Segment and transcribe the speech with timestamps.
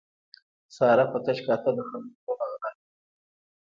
[0.75, 2.93] ساره په تش کاته د خلکو زړونه غلا کوي.